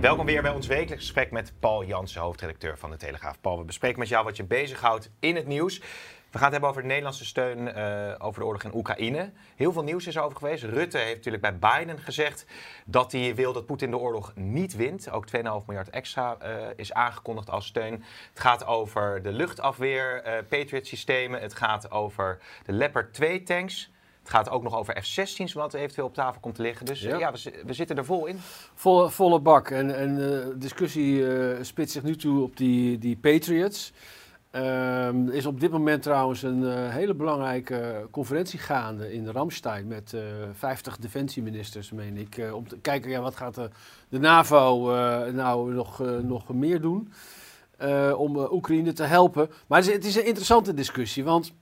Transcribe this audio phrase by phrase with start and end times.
[0.00, 3.40] Welkom weer bij ons wekelijks gesprek met Paul Jansen, hoofdredacteur van de Telegraaf.
[3.40, 5.78] Paul, we bespreken met jou wat je bezighoudt in het nieuws.
[5.78, 5.84] We
[6.38, 9.32] gaan het hebben over de Nederlandse steun uh, over de oorlog in Oekraïne.
[9.56, 10.62] Heel veel nieuws is over geweest.
[10.62, 12.46] Rutte heeft natuurlijk bij Biden gezegd
[12.84, 15.10] dat hij wil dat Poetin de oorlog niet wint.
[15.10, 18.04] Ook 2,5 miljard extra uh, is aangekondigd als steun.
[18.28, 21.40] Het gaat over de luchtafweer, Patriot-systemen.
[21.40, 23.90] Het gaat over de Leopard 2-tanks.
[24.28, 26.86] Het gaat ook nog over F-16's, wat eventueel op tafel komt te liggen.
[26.86, 28.36] Dus ja, ja we, we, zitten er vol in.
[28.74, 29.70] Volle, volle bak.
[29.70, 31.24] En, en de discussie
[31.60, 33.92] spitst zich nu toe op die, die Patriots.
[34.50, 40.12] Er is op dit moment trouwens een uh, hele belangrijke conferentie gaande in Ramstein met
[40.14, 42.50] uh, 50 defensieministers, meen ik.
[42.52, 43.70] Om te kijken, ja, wat gaat de,
[44.08, 44.92] de NAVO
[45.32, 47.12] nou nog, nog meer doen
[48.16, 49.50] om Oekraïne te helpen.
[49.66, 51.52] Maar het is, het is, een interessante discussie, want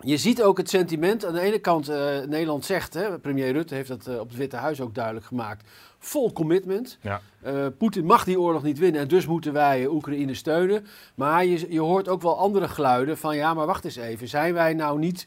[0.00, 1.24] je ziet ook het sentiment.
[1.24, 1.86] Aan de ene kant,
[2.28, 5.68] Nederland zegt, hè, premier Rutte heeft dat op het Witte Huis ook duidelijk gemaakt
[6.04, 6.98] vol commitment.
[7.00, 7.20] Ja.
[7.46, 10.86] Uh, Poetin mag die oorlog niet winnen en dus moeten wij Oekraïne steunen.
[11.14, 14.28] Maar je, je hoort ook wel andere geluiden van ja, maar wacht eens even.
[14.28, 15.26] Zijn wij nou niet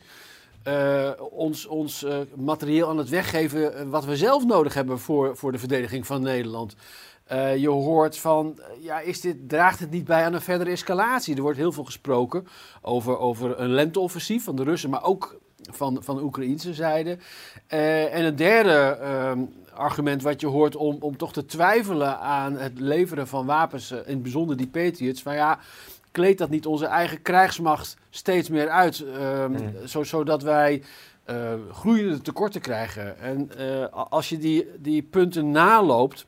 [1.29, 6.05] ons, ons materieel aan het weggeven wat we zelf nodig hebben voor, voor de verdediging
[6.05, 6.75] van Nederland?
[7.57, 11.35] Je hoort van, ja, is dit, draagt het niet bij aan een verdere escalatie?
[11.35, 12.47] Er wordt heel veel gesproken
[12.81, 15.39] over, over een lenteoffensief van de Russen, maar ook
[15.71, 17.17] van, van de Oekraïnse zijde.
[17.67, 19.41] en een derde ehm,
[19.73, 23.97] argument wat je hoort om, om toch te twijfelen aan het leveren van wapens, eh,
[23.97, 25.21] in het bijzonder die Patriots.
[25.21, 25.59] Van ja,
[26.11, 29.57] kleedt dat niet onze eigen krijgsmacht steeds meer uit, um,
[29.87, 30.83] zo, zodat wij
[31.71, 33.19] groeiende tekorten krijgen.
[33.19, 33.49] En
[34.09, 36.25] als je die, die punten naloopt,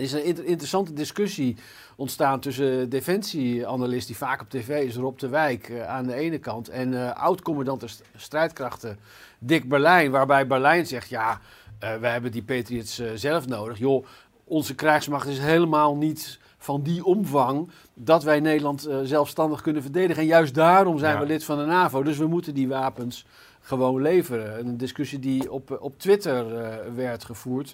[0.00, 1.56] is een inter interessante discussie
[1.96, 6.38] ontstaan tussen defensieanalist die vaak op tv is, Rob de Wijk uh, aan de ene
[6.38, 8.98] kant, en uh, oud-commandant strijdkrachten
[9.38, 11.40] Dick Berlijn, waarbij Berlijn zegt, ja,
[11.84, 13.78] uh, wij hebben die Patriots zelf nodig.
[13.78, 14.06] Joh,
[14.44, 20.22] onze krijgsmacht is helemaal niet van die omvang dat wij Nederland zelfstandig kunnen verdedigen.
[20.22, 21.20] En juist daarom zijn ja.
[21.20, 22.02] we lid van de NAVO.
[22.02, 23.26] Dus we moeten die wapens
[23.60, 24.58] gewoon leveren.
[24.58, 26.46] Een discussie die op, op Twitter
[26.94, 27.72] werd gevoerd.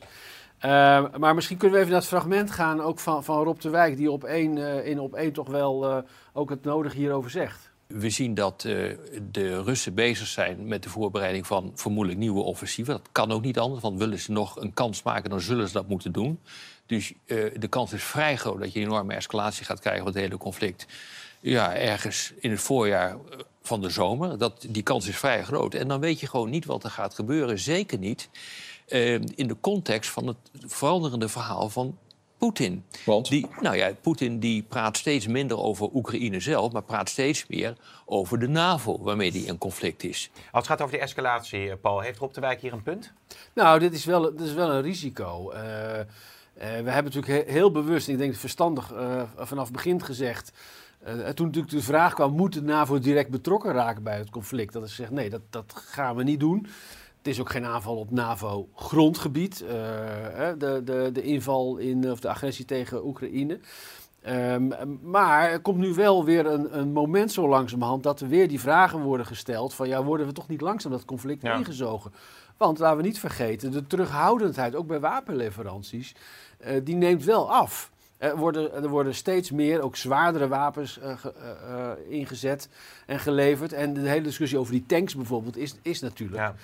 [1.19, 3.97] Maar misschien kunnen we even naar het fragment gaan, ook van, van Rob de Wijk,
[3.97, 7.71] die op één, in op één toch wel ook het nodige hierover zegt.
[7.87, 8.93] We zien dat uh,
[9.31, 12.95] de Russen bezig zijn met de voorbereiding van vermoedelijk nieuwe offensieven.
[12.95, 15.73] Dat kan ook niet anders, want willen ze nog een kans maken, dan zullen ze
[15.73, 16.41] dat moeten doen.
[16.87, 17.13] Dus
[17.57, 20.37] de kans is vrij groot dat je een enorme escalatie gaat krijgen van het hele
[20.37, 20.87] conflict.
[21.41, 23.17] Ja, ergens in het voorjaar
[23.63, 24.39] van de zomer.
[24.39, 25.75] Dat, die kans is vrij groot.
[25.75, 27.59] En dan weet je gewoon niet wat er gaat gebeuren.
[27.59, 28.29] Zeker niet
[28.89, 30.37] uh, in de context van het
[30.67, 31.99] veranderende verhaal van
[32.39, 32.85] Poetin.
[33.05, 33.29] Want?
[33.29, 37.77] Die, nou ja, Poetin die praat steeds minder over Oekraïne zelf, maar praat steeds meer
[38.05, 40.31] over de NAVO, waarmee die in conflict is.
[40.35, 43.13] Als het gaat over die escalatie, eh, Paul, heeft Rob de Wijk hier een punt?
[43.53, 45.53] Nou, dit is wel, dit is wel een risico.
[45.53, 46.05] Uh, uh,
[46.55, 50.53] we hebben natuurlijk heel bewust, en ik denk verstandig, uh, vanaf het begin gezegd.
[51.35, 54.73] toen natuurlijk de vraag kwam, moet de NAVO direct betrokken raken bij het conflict?
[54.73, 56.67] Dat is gezegd, nee, dat, dat gaan we niet doen.
[57.27, 59.63] Het is ook geen aanval op NAVO-grondgebied.
[59.63, 59.69] Uh,
[60.59, 63.59] de, de, de inval in, of de agressie tegen Oekraïne.
[64.29, 68.49] Um, maar er komt nu wel weer een, een, moment zo langzamerhand dat er weer
[68.49, 71.55] die vragen worden gesteld: van ja, worden we toch niet langzaam dat conflict ja.
[71.55, 72.13] ingezogen?
[72.57, 76.15] Want laten we niet vergeten, de terughoudendheid, ook bij wapenleveranties,
[76.61, 77.91] uh, die neemt wel af.
[78.17, 81.33] Er worden, er worden steeds meer, ook zwaardere wapens uh, ge,
[81.69, 82.69] uh, ingezet
[83.07, 83.73] en geleverd.
[83.73, 86.55] En de hele discussie over die tanks bijvoorbeeld is, is natuurlijk ja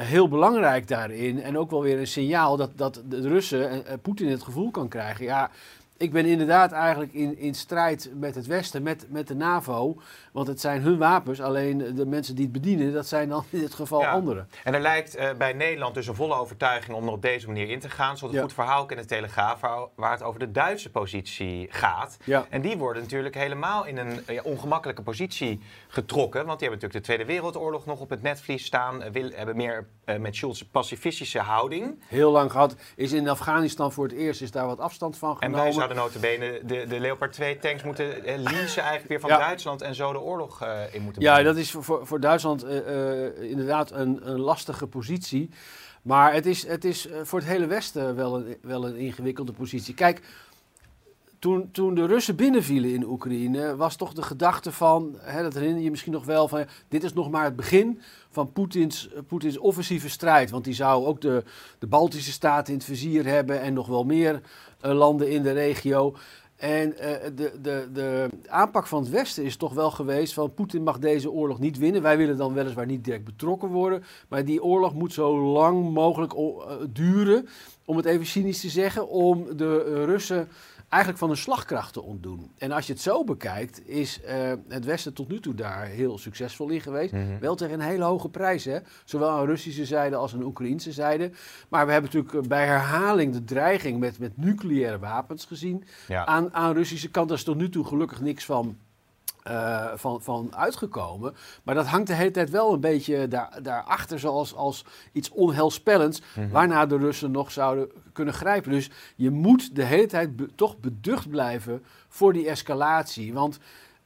[0.00, 1.42] heel belangrijk daarin.
[1.42, 4.70] En ook wel weer een signaal dat, dat de Russen en, en Poetin het gevoel
[4.70, 5.24] kan krijgen.
[5.24, 5.50] Ja,
[5.98, 10.00] ik ben inderdaad eigenlijk in, in strijd met het Westen, met, met de NAVO.
[10.32, 13.58] Want het zijn hun wapens, alleen de mensen die het bedienen, dat zijn dan in
[13.58, 14.10] dit geval ja.
[14.10, 14.48] anderen.
[14.64, 17.68] En er lijkt uh, bij Nederland dus een volle overtuiging om er op deze manier
[17.68, 18.16] in te gaan.
[18.16, 18.44] Zoals een ja.
[18.44, 19.60] goed verhaal ook in de Telegraaf,
[19.94, 22.16] waar, het over de Duitse positie gaat.
[22.24, 22.46] Ja.
[22.50, 26.46] En die worden natuurlijk helemaal in een uh, ongemakkelijke positie getrokken.
[26.46, 29.02] Want die hebben natuurlijk de Tweede Wereldoorlog nog op het netvlies staan.
[29.02, 32.02] Uh, wil, hebben meer uh, met Schulz pacifistische houding.
[32.06, 32.74] Heel lang gehad.
[32.96, 35.58] Is in Afghanistan voor het eerst is daar wat afstand van genomen.
[35.58, 39.30] En wij zouden notabene de, de Leopard 2 tanks moeten uh, leasen eigenlijk weer van
[39.30, 42.64] Duitsland en zo de oorlog uh, in moeten Ja, dat is voor, voor Duitsland
[43.40, 45.50] inderdaad een, een lastige positie.
[46.02, 49.94] Maar het is, het is voor het hele Westen wel een, wel een ingewikkelde positie.
[49.94, 50.20] Kijk,
[51.38, 55.82] toen, toen de Russen binnenvielen in Oekraïne, was toch de gedachte van, hè, dat herinner
[55.82, 58.00] je misschien nog wel, van dit is nog maar het begin
[58.30, 60.50] van Poetins, Poetins offensieve strijd.
[60.50, 61.44] Want die zou ook de,
[61.78, 64.40] de Baltische staten in het vizier hebben en nog wel meer
[64.84, 66.16] uh, landen in de regio.
[66.56, 66.96] En uh,
[67.34, 71.30] de, de, de aanpak van het Westen is toch wel geweest van Poetin mag deze
[71.30, 72.02] oorlog niet winnen.
[72.02, 76.34] Wij willen dan weliswaar niet direct betrokken worden, maar die oorlog moet zo lang mogelijk
[76.92, 77.48] duren,
[77.84, 80.48] om het even cynisch te zeggen, om de Russen
[80.88, 82.50] eigenlijk van hun slagkracht te ontdoen.
[82.58, 86.18] En als je het zo bekijkt, is uh, het Westen tot nu toe daar heel
[86.18, 87.12] succesvol in geweest.
[87.12, 87.38] Mm -hmm.
[87.38, 88.78] Wel tegen een hele hoge prijs, hè?
[89.04, 91.30] zowel aan Russische zijde als aan Oekraïnse zijde.
[91.68, 95.84] Maar we hebben natuurlijk bij herhaling de dreiging met, met nucleaire wapens gezien.
[96.08, 96.26] Ja.
[96.26, 98.76] Aan, aan Russische kant is tot nu toe gelukkig niks van
[99.48, 101.34] uh, van, van uitgekomen.
[101.62, 106.20] Maar dat hangt de hele tijd wel een beetje daar, daarachter, zoals als iets onheilspellends,
[106.20, 106.52] mm -hmm.
[106.52, 108.70] waarna de Russen nog zouden kunnen grijpen.
[108.70, 113.32] Dus je moet de hele tijd be toch beducht blijven voor die escalatie.
[113.32, 113.58] Want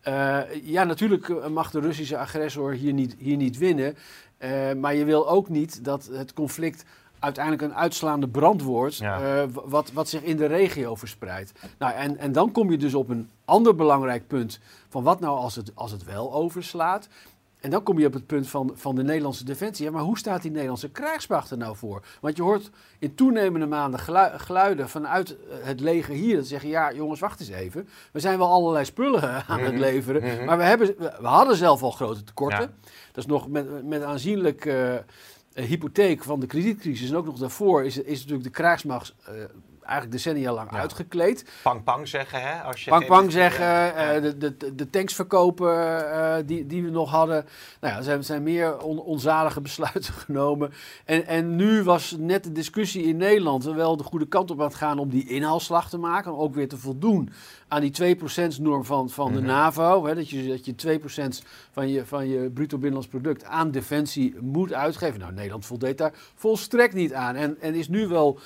[0.08, 3.96] uh, ja, natuurlijk mag de Russische agressor hier niet, hier niet winnen.
[4.38, 6.84] Uh, maar je wil ook niet dat het conflict
[7.18, 9.42] uiteindelijk een uitslaande brand wordt, ja.
[9.42, 11.52] uh, wat, wat zich in de regio verspreidt.
[11.78, 15.36] Nou, en, en dan kom je dus op een ander belangrijk punt van wat nou
[15.36, 17.08] als het, als het wel overslaat.
[17.60, 19.84] En dan kom je op het punt van, van de Nederlandse defensie.
[19.84, 22.02] Ja, maar hoe staat die Nederlandse krijgsmacht er nou voor?
[22.20, 24.00] Want je hoort in toenemende maanden
[24.36, 26.36] geluiden vanuit het leger hier.
[26.36, 27.88] Dat zeggen, ja jongens, wacht eens even.
[28.12, 30.22] We zijn wel allerlei spullen aan het leveren.
[30.22, 30.44] Mm -hmm.
[30.44, 32.60] Maar we, hebben, we hadden zelf al grote tekorten.
[32.60, 32.90] Ja.
[33.12, 34.64] Dat is nog met, met aanzienlijk...
[34.64, 34.94] Uh,
[35.54, 39.44] hypotheek van de kredietcrisis en ook nog daarvoor is, is natuurlijk de krijgsmacht uh,
[39.92, 40.78] eigenlijk decennia lang ja.
[40.78, 41.44] uitgekleed.
[41.62, 42.62] Pang pang zeggen, hè?
[42.62, 44.16] Als je pang pang zeggen, ja.
[44.16, 47.44] uh, de, de, de tanks verkopen uh, die, die we nog hadden.
[47.80, 50.72] Nou ja, er zijn, zijn meer on, onzalige besluiten genomen.
[51.04, 54.66] En, en nu was net de discussie in Nederland wel de goede kant op aan
[54.66, 56.32] het gaan om die inhaalslag te maken.
[56.32, 57.30] Om ook weer te voldoen
[57.68, 59.40] aan die 2%-norm van, van mm -hmm.
[59.40, 60.06] de NAVO.
[60.06, 64.36] Hè, dat, je, dat je 2% van je, van je bruto binnenlands product aan defensie
[64.40, 65.20] moet uitgeven.
[65.20, 67.34] Nou, Nederland voldeed daar volstrekt niet aan.
[67.34, 68.38] En, en is nu wel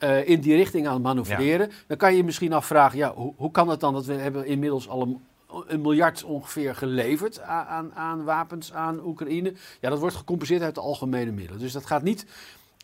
[0.00, 1.68] uh, in die richting aan het manoeuvreren.
[1.68, 1.74] Ja.
[1.86, 4.46] Dan kan je je misschien afvragen, ja, hoe, hoe kan het dan dat we hebben
[4.46, 5.20] inmiddels al een,
[5.66, 9.52] een miljard ongeveer geleverd aan, aan, aan, wapens aan Oekraïne?
[9.80, 11.60] Ja, dat wordt gecompenseerd uit de algemene middelen.
[11.60, 12.26] Dus dat gaat niet,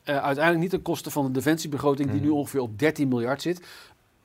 [0.05, 2.27] uh, uiteindelijk niet ten koste van de defensiebegroting die mm.
[2.27, 3.61] nu ongeveer op 13 miljard zit.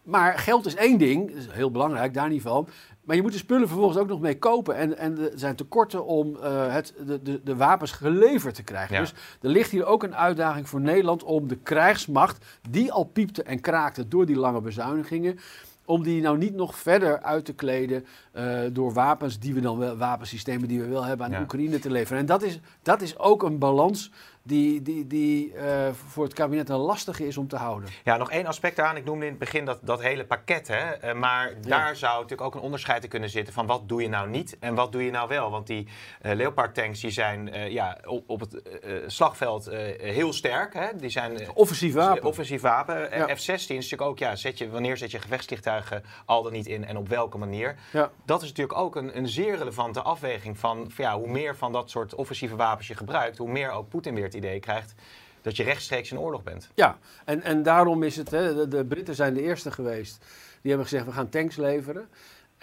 [0.03, 2.67] Maar geld is één ding, dat is heel belangrijk, daar niet van.
[3.03, 4.75] Maar je moet de spullen vervolgens ook nog mee kopen.
[4.75, 8.95] En, en er zijn tekorten om uh, het, de, de, de, wapens geleverd te krijgen.
[8.95, 9.01] Ja.
[9.01, 13.43] Dus er ligt hier ook een uitdaging voor Nederland om de krijgsmacht, die al piepte
[13.43, 15.39] en kraakte door die lange bezuinigingen,
[15.85, 19.77] om die nou niet nog verder uit te kleden uh, door wapens die we dan
[19.77, 21.41] wel, wapensystemen die we wel hebben aan ja.
[21.41, 22.19] Oekraïne te leveren.
[22.19, 24.11] En dat is, dat is ook een balans
[24.43, 25.63] die, die, die uh,
[26.07, 27.89] voor het kabinet een lastige is om te houden.
[28.03, 28.95] Ja, nog één aspect aan.
[28.95, 30.67] Ik noemde in het begin dat, dat hele pakket.
[30.67, 31.09] Hè?
[31.09, 31.55] Uh, maar ja.
[31.61, 34.57] daar zou natuurlijk ook een onderscheid in kunnen zitten van wat doe je nou niet
[34.59, 35.51] en wat doe je nou wel.
[35.51, 35.87] Want die
[36.21, 38.61] uh, Leopard tanks die zijn ja, op, op het
[39.07, 40.73] slagveld heel sterk.
[40.73, 40.87] Hè?
[40.95, 42.23] Die zijn offensief wapen.
[42.23, 43.17] Offensief wapen.
[43.17, 43.35] Ja.
[43.35, 46.85] F-16 is natuurlijk ook, ja, zet je, wanneer zet je gevechtsvliegtuigen al dan niet in
[46.85, 47.75] en op welke manier.
[47.91, 48.11] Ja.
[48.25, 51.71] Dat is natuurlijk ook een, een zeer relevante afweging van, van ja, hoe meer van
[51.71, 54.93] dat soort offensieve wapens je gebruikt, hoe meer ook Poetin weer het idee krijgt
[55.41, 56.69] dat je rechtstreeks in oorlog bent.
[56.75, 60.17] Ja, en, en daarom is het, hè, de, de Britten zijn de eerste geweest,
[60.61, 62.09] die hebben gezegd we gaan tanks leveren.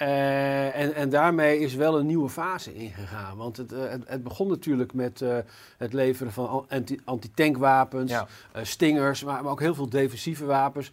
[0.03, 3.37] Uh, en, en daarmee is wel een nieuwe fase ingegaan.
[3.37, 5.39] Want het, uh, het, het, begon natuurlijk met uh,
[5.77, 6.67] het leveren van
[7.05, 8.27] anti-tankwapens, ja.
[8.63, 10.93] stingers, maar, maar, ook heel veel defensieve wapens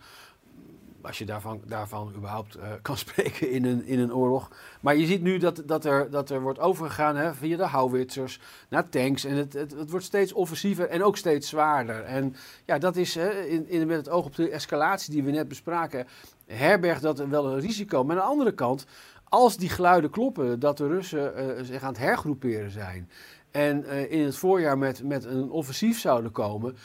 [1.05, 4.51] als je daarvan, daarvan überhaupt uh, kan spreken in een, in een oorlog.
[4.81, 8.39] Maar je ziet nu dat, dat, er, dat er wordt overgegaan hè, via de houwitsers
[8.69, 9.23] naar tanks.
[9.23, 12.03] En het, het, het, wordt steeds offensiever en ook steeds zwaarder.
[12.03, 12.35] En
[12.65, 15.47] ja, dat is hè, in, in, met het oog op de escalatie die we net
[15.47, 16.07] bespraken,
[16.45, 18.03] herbergt dat wel een risico.
[18.03, 18.85] Maar aan de andere kant,
[19.23, 23.09] als die geluiden kloppen dat de Russen uh, zich aan het hergroeperen zijn.
[23.51, 26.77] En uh, in het voorjaar met, met een offensief zouden komen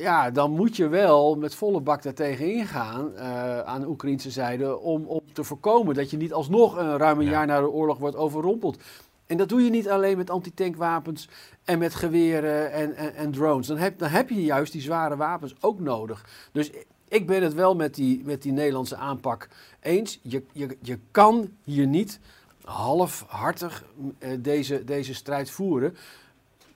[0.00, 4.78] ja, dan moet je wel met volle bak daartegen ingaan uh, aan de Oekraïnse zijde
[4.78, 7.30] om, om te voorkomen dat je niet alsnog een ruim een ja.
[7.30, 8.78] jaar na de oorlog wordt overrompeld.
[9.26, 11.28] En dat doe je niet alleen met antitankwapens
[11.64, 13.66] en met geweren en, en, en, drones.
[13.66, 16.26] Dan heb, dan heb je juist die zware wapens ook nodig.
[16.52, 16.70] Dus
[17.08, 19.48] ik ben het wel met die, met die Nederlandse aanpak
[19.80, 20.20] eens.
[20.22, 22.20] Je, je, je kan hier niet
[22.64, 23.84] halfhartig
[24.18, 25.96] uh, deze, deze strijd voeren.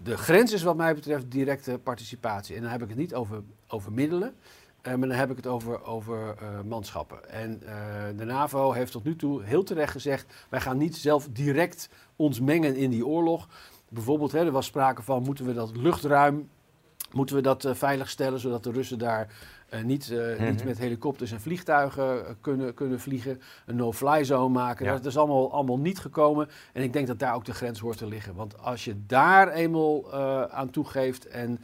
[0.02, 2.56] De grens is wat mij betreft directe participatie.
[2.56, 4.34] En dan heb ik het niet over, over middelen,
[4.82, 7.30] eh, maar dan heb ik het over, over eh, manschappen.
[7.30, 11.28] En eh, de NAVO heeft tot nu toe heel terecht gezegd: wij gaan niet zelf
[11.32, 13.48] direct ons mengen in die oorlog.
[13.88, 16.48] Bijvoorbeeld, hè, er was sprake van: moeten we dat luchtruim
[17.12, 19.28] moeten we dat uh, veilig stellen, zodat de Russen daar
[19.74, 20.50] uh, niet, uh, mm -hmm.
[20.50, 23.40] niet met helikopters en vliegtuigen kunnen, kunnen vliegen.
[23.66, 24.86] Een no-fly zone maken.
[24.86, 24.92] Ja.
[24.92, 26.48] Dat is allemaal, allemaal niet gekomen.
[26.72, 28.34] En ik denk dat daar ook de grens hoort te liggen.
[28.34, 30.12] Want als je daar eenmaal
[30.52, 31.60] aan toegeeft en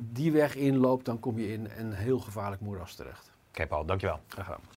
[0.00, 3.30] die weg inloopt, dan kom je in een heel gevaarlijk moeras terecht.
[3.48, 4.20] Oké, okay, Paul, dankjewel.
[4.28, 4.76] Graag gedaan.